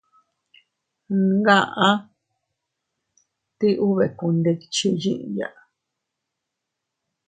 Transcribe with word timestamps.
Ngaʼa 1.39 1.89
ti 3.57 3.69
ubekundikchi 3.87 4.87
yiya. 5.01 5.47